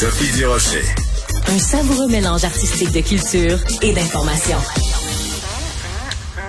[0.00, 0.82] Sophie Durocher.
[1.48, 4.56] Un savoureux mélange artistique de culture et d'information.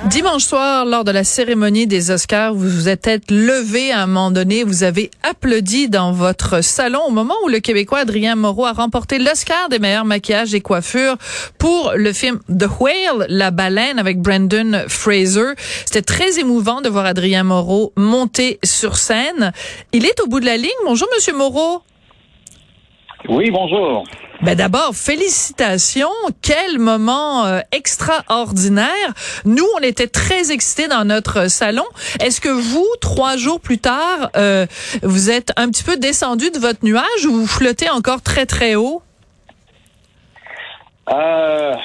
[0.05, 4.31] Dimanche soir, lors de la cérémonie des Oscars, vous vous êtes levé à un moment
[4.31, 8.71] donné, vous avez applaudi dans votre salon au moment où le Québécois Adrien Moreau a
[8.71, 11.17] remporté l'Oscar des meilleurs maquillages et coiffures
[11.57, 15.55] pour le film The Whale, La baleine avec Brendan Fraser.
[15.85, 19.51] C'était très émouvant de voir Adrien Moreau monter sur scène.
[19.91, 20.71] Il est au bout de la ligne.
[20.85, 21.81] Bonjour, Monsieur Moreau.
[23.27, 24.03] Oui, bonjour.
[24.41, 26.09] Ben d'abord, félicitations.
[26.41, 28.87] Quel moment euh, extraordinaire.
[29.45, 31.85] Nous, on était très excités dans notre salon.
[32.19, 34.65] Est-ce que vous, trois jours plus tard, euh,
[35.03, 38.73] vous êtes un petit peu descendu de votre nuage ou vous flottez encore très, très
[38.73, 39.03] haut?
[41.11, 41.75] Euh...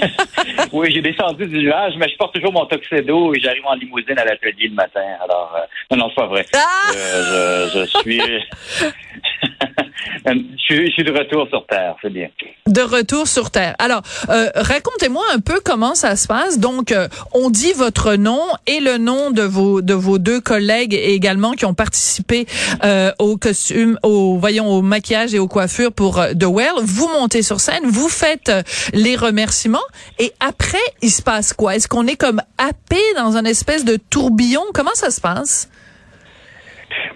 [0.72, 4.18] oui, j'ai descendu du nuage, mais je porte toujours mon tuxedo et j'arrive en limousine
[4.18, 5.04] à l'atelier le matin.
[5.22, 6.46] Alors, euh, non, non, c'est pas vrai.
[6.54, 6.92] Ah!
[6.92, 8.20] Je, je, je suis...
[10.26, 12.28] je, suis de retour sur Terre, c'est bien.
[12.66, 13.74] De retour sur Terre.
[13.78, 16.58] Alors, euh, racontez-moi un peu comment ça se passe.
[16.58, 20.94] Donc, euh, on dit votre nom et le nom de vos de vos deux collègues
[20.94, 22.46] également qui ont participé
[22.84, 26.72] euh, au costume, au voyons, au maquillage et aux coiffures pour euh, The Well.
[26.82, 29.78] Vous montez sur scène, vous faites euh, les remerciements
[30.18, 31.76] et après, il se passe quoi?
[31.76, 34.62] Est-ce qu'on est comme happé dans un espèce de tourbillon?
[34.72, 35.68] Comment ça se passe?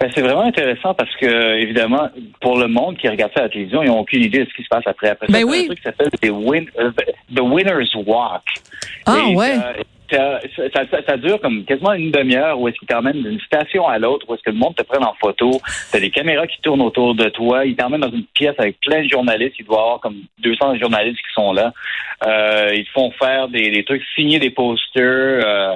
[0.00, 2.08] Ben, c'est vraiment intéressant parce que, évidemment,
[2.40, 4.54] pour le monde qui regarde ça à la télévision, ils n'ont aucune idée de ce
[4.54, 5.08] qui se passe après.
[5.10, 5.60] Après Ben ça, oui.
[5.62, 6.68] un truc qui s'appelle win-
[7.34, 8.42] The Winner's Walk.
[9.06, 9.54] Ah Et, ouais.
[9.56, 10.40] euh, ça,
[10.72, 13.98] ça, ça- ça dure comme quasiment une demi-heure où est-ce qu'ils t'emmènent d'une station à
[13.98, 15.60] l'autre, où est-ce que le monde te prenne en photo.
[15.92, 17.66] T'as des caméras qui tournent autour de toi.
[17.66, 19.56] Ils t'emmènent dans une pièce avec plein de journalistes.
[19.58, 21.72] Il doit y avoir comme 200 journalistes qui sont là.
[22.26, 25.42] Euh, ils te font faire des, des trucs, signer des posters.
[25.46, 25.74] Euh,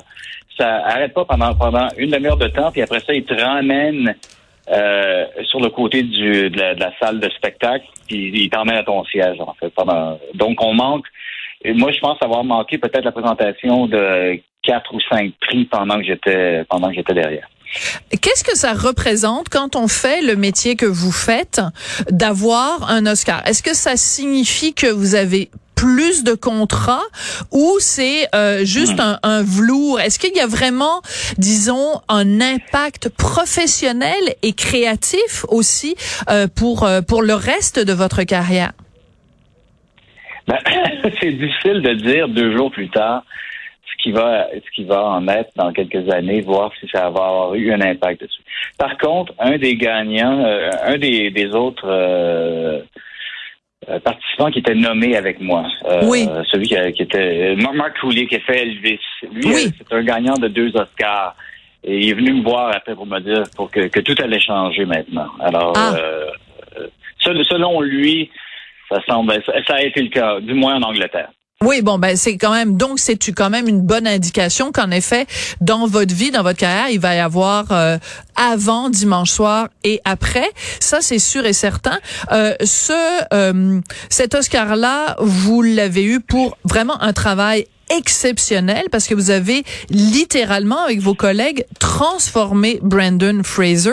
[0.58, 2.70] ça arrête pas pendant pendant une demi-heure de temps.
[2.70, 4.14] Puis après ça, ils te ramènent
[4.70, 9.40] euh, sur le côté de, la, salle de spectacle, puis ils t'emmènent à ton siège,
[9.40, 9.72] en fait.
[10.34, 11.06] Donc, on manque.
[11.64, 16.04] moi, je pense avoir manqué peut-être la présentation de quatre ou cinq prix pendant que
[16.04, 17.48] j'étais pendant que j'étais derrière.
[18.20, 21.60] Qu'est-ce que ça représente quand on fait le métier que vous faites
[22.10, 23.46] d'avoir un Oscar?
[23.46, 25.50] Est-ce que ça signifie que vous avez
[25.82, 27.08] plus de contrats
[27.50, 29.98] ou c'est euh, juste un, un velours?
[29.98, 31.00] Est-ce qu'il y a vraiment,
[31.38, 35.96] disons, un impact professionnel et créatif aussi
[36.30, 38.70] euh, pour, euh, pour le reste de votre carrière?
[40.46, 40.58] Ben,
[41.20, 43.24] c'est difficile de dire deux jours plus tard
[43.90, 47.24] ce qui va ce qui va en être dans quelques années, voir si ça va
[47.26, 48.42] avoir eu un impact dessus.
[48.78, 52.81] Par contre, un des gagnants, euh, un des, des autres euh,
[54.46, 56.26] euh, qui était nommé avec moi, euh, Oui.
[56.50, 58.98] celui qui, a- qui était Mark Mark Cooley qui a fait Elvis.
[59.32, 59.66] Lui, Oui.
[59.66, 61.34] euh, c'est un gagnant de deux Oscars.
[61.84, 64.38] Et il est venu me voir après pour me dire pour que, que tout allait
[64.38, 65.26] changer maintenant.
[65.40, 65.94] Alors, Ah.
[65.96, 66.26] euh,
[66.78, 66.86] euh,
[67.20, 68.30] sel- selon lui,
[68.88, 69.32] ça semble,
[69.66, 71.30] ça a été le cas, du moins en Angleterre.
[71.64, 75.26] Oui, bon, ben c'est quand même donc c'est quand même une bonne indication qu'en effet
[75.60, 77.98] dans votre vie, dans votre carrière, il va y avoir euh,
[78.34, 80.50] avant dimanche soir et après?
[80.80, 82.00] Ça c'est sûr et certain.
[82.32, 82.92] Euh, ce
[83.32, 83.80] euh,
[84.10, 87.66] cet Oscar là, vous l'avez eu pour vraiment un travail
[87.96, 93.90] exceptionnel parce que vous avez littéralement avec vos collègues transformé Brandon Fraser.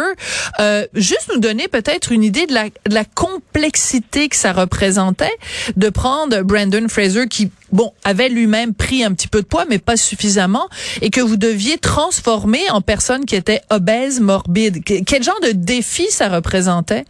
[0.60, 5.34] Euh, juste nous donner peut-être une idée de la, de la complexité que ça représentait
[5.76, 9.78] de prendre Brandon Fraser qui bon avait lui-même pris un petit peu de poids mais
[9.80, 10.68] pas suffisamment
[11.02, 14.84] et que vous deviez transformer en personne qui était obèse morbide.
[14.84, 17.06] Que- Quel genre de défi ça représentait?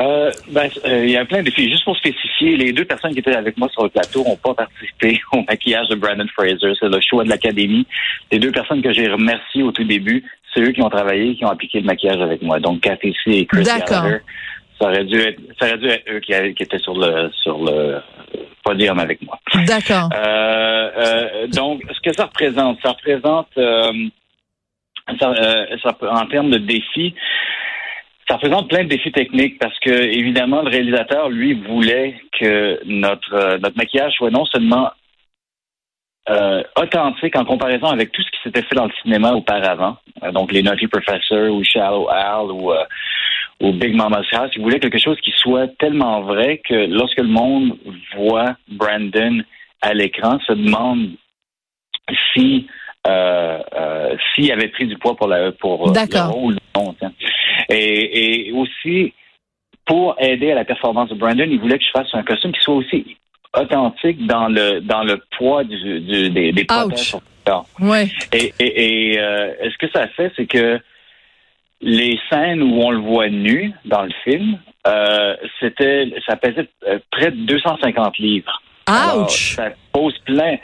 [0.00, 1.70] Euh, ben, euh, il y a plein de défis.
[1.70, 4.54] Juste pour spécifier, les deux personnes qui étaient avec moi sur le plateau n'ont pas
[4.54, 6.72] participé au maquillage de Brandon Fraser.
[6.80, 7.86] C'est le choix de l'Académie.
[8.30, 11.44] Les deux personnes que j'ai remerciées au tout début, c'est eux qui ont travaillé, qui
[11.44, 12.58] ont appliqué le maquillage avec moi.
[12.58, 14.04] Donc, Cathy et Chris D'accord.
[14.04, 14.22] Gallagher.
[14.80, 17.98] Ça aurait dû être, ça aurait dû être eux qui, étaient sur le, sur le
[18.64, 19.38] podium avec moi.
[19.66, 20.08] D'accord.
[20.14, 23.92] Euh, euh, donc, ce que ça représente, ça représente, euh,
[25.20, 27.14] ça, euh, ça- en termes de défis,
[28.28, 33.34] ça représente plein de défis techniques parce que, évidemment, le réalisateur, lui, voulait que notre,
[33.34, 34.90] euh, notre maquillage soit non seulement
[36.28, 40.30] euh, authentique en comparaison avec tout ce qui s'était fait dans le cinéma auparavant, Euh,
[40.30, 42.84] donc les Naughty Professor ou Shallow Al ou, euh,
[43.60, 47.26] ou Big Mama's House, il voulait quelque chose qui soit tellement vrai que lorsque le
[47.26, 47.76] monde
[48.14, 49.42] voit Brandon
[49.80, 51.10] à l'écran, se demande
[52.32, 52.68] si
[53.06, 55.92] euh, euh, s'il avait pris du poids pour la pour euh,
[56.28, 56.56] le rôle.
[56.76, 56.94] Non.
[57.68, 59.12] Et, et aussi
[59.84, 62.60] pour aider à la performance de Brandon, il voulait que je fasse un costume qui
[62.60, 63.16] soit aussi
[63.58, 67.16] authentique dans le dans le poids du, du- des, des protèges.
[67.80, 68.06] Ouais.
[68.32, 70.78] Et, et, et euh, ce que ça fait, c'est que
[71.80, 76.66] les scènes où on le voit nu dans le film, Euh, c'était, ça pesait
[77.12, 78.60] près de 250 livres.
[78.86, 79.54] Alors, Ouch!
[79.54, 80.56] ça pose plein.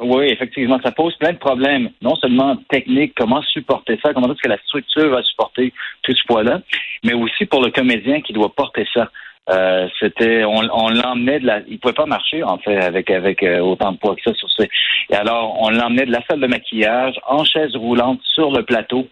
[0.00, 4.42] Oui, effectivement, ça pose plein de problèmes, non seulement techniques, comment supporter ça, comment est-ce
[4.42, 5.72] que la structure va supporter
[6.02, 6.60] tout ce poids-là,
[7.04, 9.10] mais aussi pour le comédien qui doit porter ça.
[9.50, 13.42] Euh, c'était, on, on l'emmenait de la, il pouvait pas marcher en fait avec avec
[13.42, 14.68] euh, autant de poids que ça sur ses.
[15.10, 19.08] Et alors, on l'emmenait de la salle de maquillage en chaise roulante sur le plateau,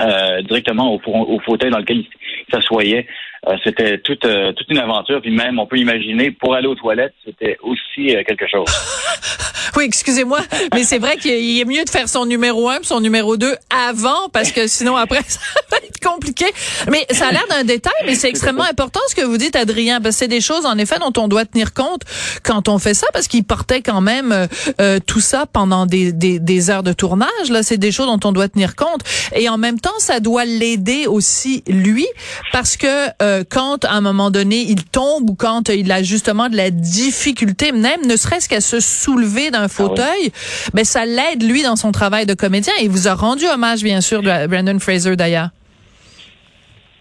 [0.00, 2.08] euh, directement au, au fauteuil dans lequel il
[2.52, 3.06] s'assoyait.
[3.48, 5.20] Euh, c'était toute, euh, toute une aventure.
[5.20, 8.66] Puis même, on peut imaginer, pour aller aux toilettes, c'était aussi euh, quelque chose.
[9.76, 10.40] Oui, excusez-moi,
[10.74, 13.54] mais c'est vrai qu'il est mieux de faire son numéro 1 son numéro 2
[13.88, 15.38] avant, parce que sinon, après, ça
[15.70, 16.46] va être compliqué.
[16.90, 20.00] Mais ça a l'air d'un détail, mais c'est extrêmement important ce que vous dites, Adrien,
[20.00, 22.02] parce que c'est des choses, en effet, dont on doit tenir compte
[22.42, 24.48] quand on fait ça, parce qu'il portait quand même
[24.80, 27.50] euh, tout ça pendant des, des, des heures de tournage.
[27.50, 29.00] Là, c'est des choses dont on doit tenir compte.
[29.34, 32.06] Et en même temps, ça doit l'aider aussi, lui,
[32.52, 36.48] parce que euh, quand, à un moment donné, il tombe ou quand il a justement
[36.48, 40.30] de la difficulté, même ne serait-ce qu'à se soulever d'un fauteuil,
[40.74, 42.72] ben ça l'aide lui dans son travail de comédien.
[42.80, 45.48] Et il vous a rendu hommage, bien sûr, de Brandon Fraser d'ailleurs.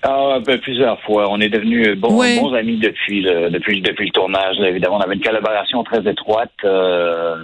[0.04, 1.28] Ah, ben, plusieurs fois.
[1.30, 2.40] On est devenus bons, Oui.
[2.40, 4.58] bons amis depuis le, depuis, depuis le tournage.
[4.58, 4.70] là.
[4.70, 6.50] Évidemment, on avait une collaboration très étroite.
[6.64, 7.36] Euh,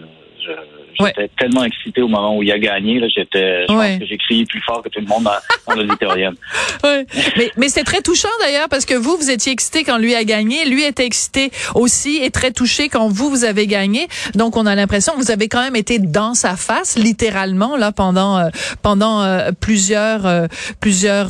[0.43, 0.51] je-
[0.99, 2.99] J'étais tellement excité au moment où il a gagné.
[2.99, 3.07] là.
[3.13, 3.91] J'étais, je Ouais.
[3.91, 5.31] pense que j'ai crié plus fort que tout le monde dans,
[5.67, 6.35] dans l'auditorium.
[6.83, 7.05] Ouais.
[7.37, 10.23] Mais, mais c'est très touchant d'ailleurs parce que vous, vous étiez excité quand lui a
[10.23, 10.65] gagné.
[10.65, 14.07] Lui était excité aussi et très touché quand vous, vous avez gagné.
[14.35, 17.91] Donc, on a l'impression que vous avez quand même été dans sa face, littéralement, là,
[17.91, 18.49] pendant, euh,
[18.83, 20.47] pendant euh, plusieurs, euh,
[20.79, 21.29] plusieurs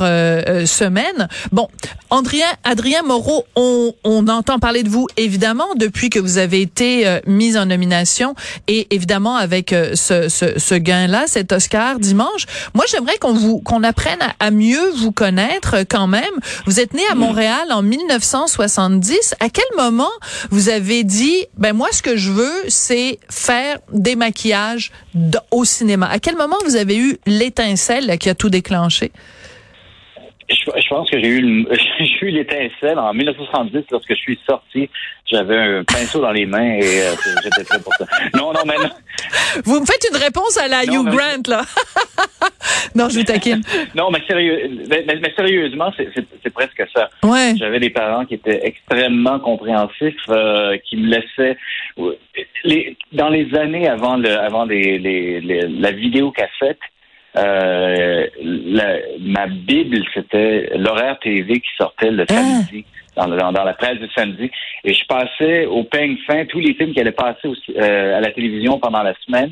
[0.68, 1.28] semaines.
[1.52, 1.68] Bon,
[2.12, 7.20] Adrien, Adrien Moreau, on, on entend parler de vous, évidemment, depuis que vous avez été
[7.26, 8.36] mis en nomination
[8.68, 12.46] et évidemment avec euh, ce, ce, ce gain-là, cet Oscar dimanche.
[12.74, 16.24] Moi, j'aimerais qu'on vous qu'on apprenne à, à mieux vous connaître euh, quand même.
[16.66, 19.36] Vous êtes né à Montréal en 1970.
[19.40, 20.12] À quel moment
[20.52, 24.92] vous avez dit, ben moi, ce que je veux, c'est faire des maquillages
[25.52, 26.08] au cinéma?
[26.08, 29.12] À quel moment vous avez eu l'étincelle là, qui a tout déclenché?
[30.50, 31.68] Je, je pense que j'ai eu, le-
[32.00, 34.90] j'ai eu l'étincelle en 1970 lorsque je suis sorti.
[35.30, 37.12] J'avais un pinceau dans les mains et euh,
[37.44, 38.06] j'étais prêt pour ça.
[38.34, 38.90] Non, non, mais non.
[39.66, 41.62] Vous me faites une réponse à la Non, Hugh mais- Grant, là.
[42.96, 43.62] non, je vous taquine.
[43.96, 47.10] Non, mais, sérieux, mais, sérieusement, c'est- presque ça.
[47.24, 47.54] Ouais.
[47.60, 51.58] J'avais des parents qui étaient extrêmement compréhensifs, euh, qui me laissaient
[52.64, 56.80] les, dans les années avant le avant les, les, les- la vidéocassette.
[57.36, 58.26] Euh,
[58.68, 62.34] la- ma Bible, c'était l'horaire TV qui sortait le Ah.
[62.34, 62.86] samedi,
[63.16, 64.50] dans, le- dans, dans la presse du samedi.
[64.84, 68.22] Et je passais au peigne fin tous les films qui allaient passer aussi, euh, à
[68.22, 69.52] la télévision pendant la semaine.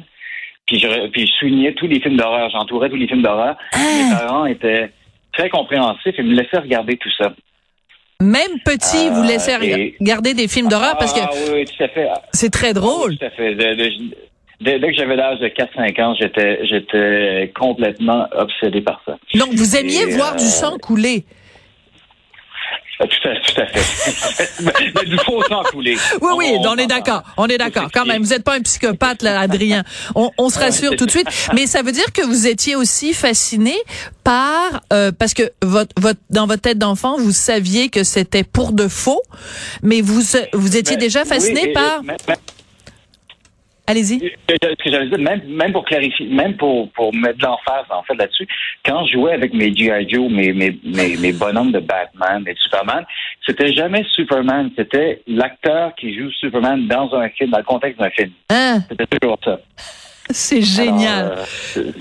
[0.68, 3.56] Puis je, puis je soulignais tous les films d'horreur, j'entourais tous les films d'horreur.
[3.76, 4.90] Mes parents étaient
[5.32, 7.34] très compréhensifs et me laissaient regarder tout ça.
[8.22, 11.66] Même petit, vous Euh, laissez et- regarder des films d'horreur parce que Ah oui,
[12.32, 13.12] c'est très drôle.
[13.12, 13.54] Oui, tout à fait.
[14.62, 19.18] Dès, dès que j'avais l'âge de 4-5 ans, j'étais j'étais complètement obsédé par ça.
[19.36, 21.26] Donc, vous aimiez Et, voir euh, du sang couler?
[22.98, 24.64] Ah, Tout à, tout à fait.
[24.96, 25.98] mais, du faux sang coulé.
[26.22, 27.24] Oui, oui, on, est d'accord.
[27.36, 27.90] On est d'accord.
[27.94, 29.84] Quand même, vous n'êtes pas un psychopathe, là, Adrien.
[30.16, 31.28] On, on se rassure tout de suite.
[31.54, 33.74] Mais ça veut dire que vous étiez aussi fasciné
[34.24, 38.72] par euh, parce que votre, votre dans votre tête d'enfant, vous saviez que c'était pour
[38.72, 39.22] de faux,
[39.84, 40.22] mais vous
[40.54, 42.02] vous étiez Mais- déjà fasciné oui, et- par.
[42.02, 42.36] mais- mais-
[43.88, 44.20] Allez-y.
[44.50, 48.16] Ce que j'allais dire, même, même pour clarifier, même pour, pour mettre l'emphase en fait
[48.16, 48.48] là-dessus,
[48.84, 50.10] quand je jouais avec mes G.I.
[50.10, 53.06] Joe, mes, mes, mes, mes bonhommes de Batman de Superman,
[53.46, 58.10] c'était jamais Superman, c'était l'acteur qui joue Superman dans un film, dans le contexte d'un
[58.10, 58.32] film.
[58.50, 59.60] Hein, C'était toujours ça.
[60.32, 61.26] c'est génial.
[61.26, 61.46] Alors,
[61.78, 61.92] euh,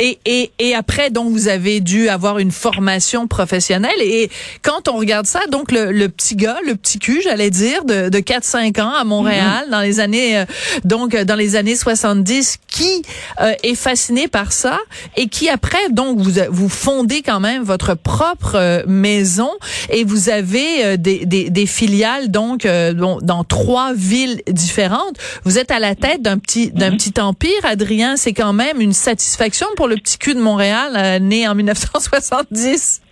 [0.00, 4.00] Et, et, et après, donc, vous avez dû avoir une formation professionnelle.
[4.00, 4.30] Et
[4.62, 8.08] quand on regarde ça, donc, le, le petit gars, le petit cul, j'allais dire, de,
[8.08, 10.44] de 4-5 ans à Montréal, dans les années, euh,
[10.84, 13.02] donc, euh, dans les années 70, qui
[13.40, 14.78] euh, est fasciné par ça
[15.16, 19.50] et qui, après, donc, vous, vous fondez quand même votre propre euh, maison
[19.90, 25.16] et vous avez euh, des, des, des filiales, donc, euh, dans, dans trois villes différentes.
[25.44, 28.16] Vous êtes à la tête d'un petit, d'un petit empire, Adrien.
[28.16, 33.02] C'est quand même une satisfaction pour le petit cul de Montréal, euh, né en 1970.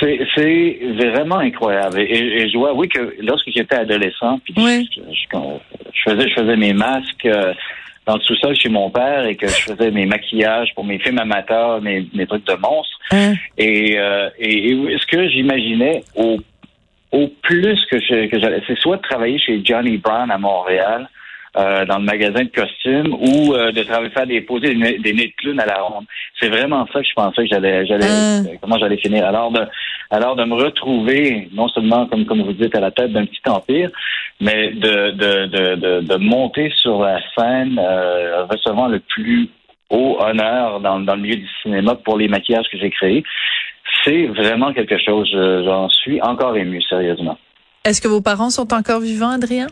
[0.00, 2.00] C'est vraiment incroyable.
[2.00, 4.88] Et, et je dois, oui, que lorsque j'étais adolescent, puis Oui.
[4.94, 5.38] je, je-
[5.92, 7.54] je faisais, je faisais mes masques euh,
[8.06, 11.18] dans le sous-sol chez mon père et que je faisais mes maquillages pour mes films
[11.18, 12.98] amateurs, mes, mes trucs de monstres.
[13.12, 13.34] Hein?
[13.56, 16.38] Et, euh, et, et ce que j'imaginais au,
[17.12, 21.08] au plus que j'allais, c'est soit de travailler chez Johnny Brown à Montréal,
[21.56, 24.98] euh, dans le magasin de costumes, ou euh, de travailler faire des poser des, nez-
[24.98, 26.04] des nez de clown à la ronde.
[26.40, 28.40] C'est vraiment ça que je pensais que j'allais, j'allais, Ah.
[28.60, 29.26] comment j'allais finir.
[29.26, 29.66] Alors, de-
[30.10, 33.40] Alors de me retrouver non seulement comme comme vous dites à la tête d'un petit
[33.48, 33.90] empire,
[34.40, 39.48] mais de de, de, de, monter sur la scène euh, recevant le plus
[39.90, 43.22] haut honneur dans, dans le milieu du cinéma pour les maquillages que j'ai créés,
[44.04, 45.30] c'est vraiment quelque chose.
[45.66, 47.38] J'en suis encore ému, sérieusement.
[47.84, 49.66] Est-ce que vos parents sont encore vivants, Adrien?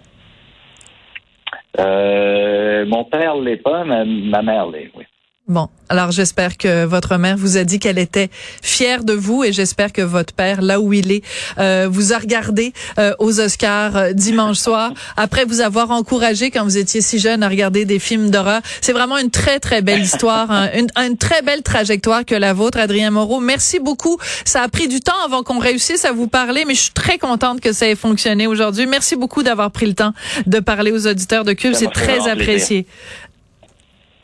[1.79, 5.05] Euh, mon père l'est pas, mais ma mère l'est, oui.
[5.51, 8.31] Bon, alors j'espère que votre mère vous a dit qu'elle était
[8.63, 11.25] fière de vous et j'espère que votre père, là où il est,
[11.59, 16.63] euh, vous a regardé euh, aux Oscars euh, dimanche soir après vous avoir encouragé quand
[16.63, 18.61] vous étiez si jeune à regarder des films d'horreur.
[18.81, 22.53] C'est vraiment une très très belle histoire, hein, une, une, très belle trajectoire que la
[22.53, 23.41] vôtre, Adrien Moreau.
[23.41, 24.19] Merci beaucoup.
[24.45, 27.19] Ça a pris du temps avant qu'on réussisse à vous parler, mais je suis très
[27.19, 28.87] contente que ça ait fonctionné aujourd'hui.
[28.87, 30.13] Merci beaucoup d'avoir pris le temps
[30.47, 31.73] de parler aux auditeurs de Cube.
[31.75, 32.87] C'est très apprécié.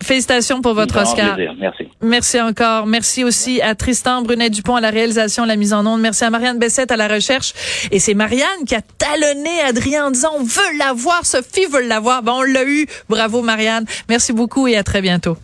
[0.02, 1.36] Félicitations pour votre Oscar.
[1.58, 1.88] Merci.
[2.02, 2.86] Merci encore.
[2.86, 6.00] Merci aussi à Tristan Brunet-Dupont à la réalisation, la mise en onde.
[6.00, 7.54] Merci à Marianne Bessette à la recherche.
[7.90, 12.22] Et c'est Marianne qui a talonné Adrien en disant on veut l'avoir, Sophie veut l'avoir.
[12.22, 12.86] Bon, on l'a eu.
[13.08, 13.86] Bravo Marianne.
[14.08, 15.36] Merci beaucoup et à très bientôt.